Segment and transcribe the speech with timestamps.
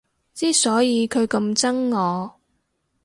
[0.33, 2.39] 之所以佢咁憎我